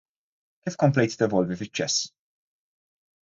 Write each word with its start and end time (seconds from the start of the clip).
Kif 0.67 0.77
komplejt 0.83 1.17
tevolvi 1.23 1.59
fiċ-ċess? 1.59 2.09